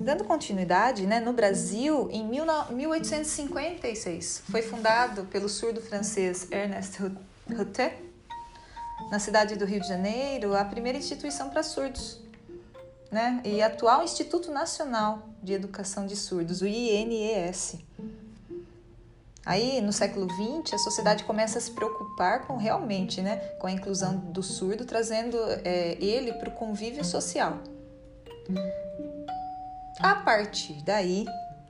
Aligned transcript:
Dando 0.00 0.24
continuidade, 0.24 1.06
né, 1.06 1.20
no 1.20 1.32
Brasil, 1.34 2.08
em 2.10 2.26
1856, 2.26 4.42
foi 4.50 4.62
fundado 4.62 5.26
pelo 5.26 5.46
surdo 5.46 5.82
francês 5.82 6.50
Ernest 6.50 6.96
Hutet, 7.46 7.98
na 9.10 9.18
cidade 9.18 9.56
do 9.56 9.66
Rio 9.66 9.82
de 9.82 9.86
Janeiro, 9.86 10.56
a 10.56 10.64
primeira 10.64 10.96
instituição 10.96 11.50
para 11.50 11.62
surdos, 11.62 12.18
né, 13.12 13.42
e 13.44 13.60
atual 13.60 14.02
Instituto 14.02 14.50
Nacional 14.50 15.28
de 15.42 15.52
Educação 15.52 16.06
de 16.06 16.16
Surdos, 16.16 16.62
o 16.62 16.66
INES. 16.66 17.74
Aí, 19.44 19.82
no 19.82 19.92
século 19.92 20.26
XX, 20.30 20.72
a 20.72 20.78
sociedade 20.78 21.24
começa 21.24 21.58
a 21.58 21.60
se 21.60 21.72
preocupar 21.72 22.46
com 22.46 22.56
realmente, 22.56 23.20
né, 23.20 23.36
com 23.58 23.66
a 23.66 23.70
inclusão 23.70 24.16
do 24.16 24.42
surdo, 24.42 24.86
trazendo 24.86 25.36
é, 25.62 26.02
ele 26.02 26.32
para 26.32 26.48
o 26.48 26.52
convívio 26.52 27.04
social. 27.04 27.58
A 30.02 30.14
partir 30.14 30.82
daí, 30.82 31.26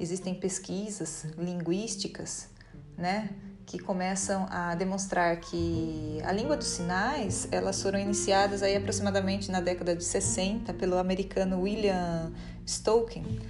existem 0.00 0.34
pesquisas 0.34 1.26
linguísticas, 1.36 2.48
né, 2.96 3.28
que 3.66 3.78
começam 3.78 4.46
a 4.50 4.74
demonstrar 4.74 5.36
que 5.40 6.20
a 6.24 6.32
língua 6.32 6.56
dos 6.56 6.68
sinais, 6.68 7.46
elas 7.50 7.82
foram 7.82 7.98
iniciadas 7.98 8.62
aí 8.62 8.76
aproximadamente 8.76 9.50
na 9.50 9.60
década 9.60 9.94
de 9.94 10.02
60 10.02 10.72
pelo 10.72 10.96
americano 10.98 11.60
William 11.60 12.32
Stoken. 12.66 13.40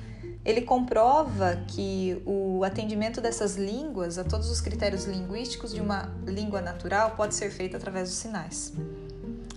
Ele 0.45 0.63
comprova 0.63 1.65
que 1.69 2.21
o 2.27 2.65
atendimento 2.65 3.21
dessas 3.21 3.57
línguas 3.57 4.19
a 4.19 4.25
todos 4.25 4.51
os 4.51 4.61
critérios 4.61 5.05
linguísticos 5.05 5.73
de 5.73 5.81
uma 5.81 6.13
língua 6.27 6.61
natural 6.61 7.13
pode 7.13 7.35
ser 7.35 7.51
feito 7.51 7.77
através 7.77 8.09
dos 8.09 8.19
sinais. 8.19 8.73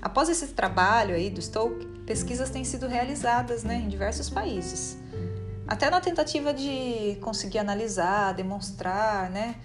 Após 0.08 0.30
esse 0.30 0.48
trabalho 0.48 1.14
aí 1.14 1.30
do 1.30 1.42
Stoke, 1.42 1.86
pesquisas 2.06 2.50
têm 2.50 2.64
sido 2.64 2.88
realizadas 2.88 3.66
né, 3.66 3.76
em 3.76 3.90
diversos 3.90 4.30
países 4.30 4.98
até 5.68 5.90
na 5.90 6.00
tentativa 6.00 6.54
de 6.54 7.18
conseguir 7.20 7.60
analisar, 7.60 8.34
demonstrar 8.34 9.30
né, 9.30 9.58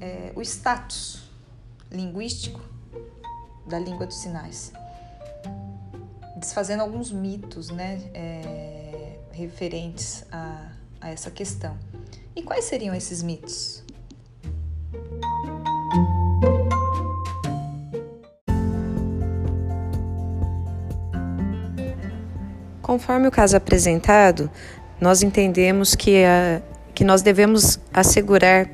é, 0.00 0.32
o 0.34 0.40
status 0.40 1.22
linguístico 1.92 2.62
da 3.66 3.78
língua 3.78 4.06
dos 4.06 4.16
sinais, 4.16 4.72
desfazendo 6.38 6.82
alguns 6.82 7.12
mitos 7.12 7.68
né, 7.68 8.00
é, 8.14 9.18
referentes 9.32 10.24
a, 10.32 10.72
a 10.98 11.10
essa 11.10 11.30
questão. 11.30 11.78
E 12.34 12.42
quais 12.42 12.64
seriam 12.64 12.94
esses 12.94 13.22
mitos? 13.22 13.83
Conforme 22.84 23.26
o 23.26 23.30
caso 23.30 23.56
apresentado, 23.56 24.50
nós 25.00 25.22
entendemos 25.22 25.94
que, 25.94 26.22
a, 26.22 26.60
que 26.94 27.02
nós 27.02 27.22
devemos 27.22 27.80
assegurar 27.90 28.68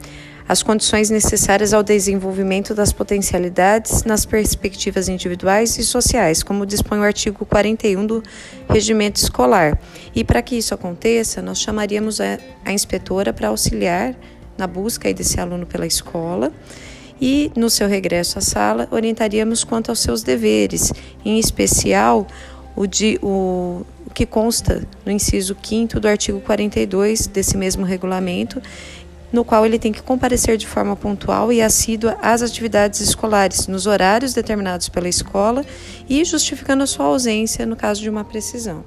as 0.48 0.64
condições 0.64 1.10
necessárias 1.10 1.72
ao 1.72 1.80
desenvolvimento 1.80 2.74
das 2.74 2.92
potencialidades 2.92 4.02
nas 4.02 4.26
perspectivas 4.26 5.08
individuais 5.08 5.78
e 5.78 5.84
sociais, 5.84 6.42
como 6.42 6.66
dispõe 6.66 6.98
o 6.98 7.04
artigo 7.04 7.46
41 7.46 8.04
do 8.04 8.20
Regimento 8.68 9.20
Escolar. 9.20 9.78
E 10.12 10.24
para 10.24 10.42
que 10.42 10.56
isso 10.56 10.74
aconteça, 10.74 11.40
nós 11.40 11.60
chamaríamos 11.60 12.20
a, 12.20 12.36
a 12.64 12.72
inspetora 12.72 13.32
para 13.32 13.46
auxiliar 13.46 14.16
na 14.58 14.66
busca 14.66 15.14
desse 15.14 15.38
aluno 15.38 15.66
pela 15.66 15.86
escola 15.86 16.52
e, 17.20 17.52
no 17.54 17.70
seu 17.70 17.86
regresso 17.86 18.40
à 18.40 18.42
sala, 18.42 18.88
orientaríamos 18.90 19.62
quanto 19.62 19.90
aos 19.90 20.00
seus 20.00 20.24
deveres, 20.24 20.92
em 21.24 21.38
especial 21.38 22.26
o, 22.80 22.86
de, 22.86 23.18
o 23.22 23.84
que 24.14 24.24
consta 24.24 24.82
no 25.04 25.12
inciso 25.12 25.54
5 25.62 26.00
do 26.00 26.08
artigo 26.08 26.40
42 26.40 27.26
desse 27.26 27.54
mesmo 27.54 27.84
regulamento, 27.84 28.60
no 29.30 29.44
qual 29.44 29.66
ele 29.66 29.78
tem 29.78 29.92
que 29.92 30.00
comparecer 30.00 30.56
de 30.56 30.66
forma 30.66 30.96
pontual 30.96 31.52
e 31.52 31.60
assídua 31.60 32.16
às 32.22 32.40
atividades 32.40 33.00
escolares, 33.00 33.66
nos 33.66 33.86
horários 33.86 34.32
determinados 34.32 34.88
pela 34.88 35.10
escola 35.10 35.62
e 36.08 36.24
justificando 36.24 36.82
a 36.82 36.86
sua 36.86 37.04
ausência 37.04 37.66
no 37.66 37.76
caso 37.76 38.00
de 38.00 38.08
uma 38.08 38.24
precisão. 38.24 38.82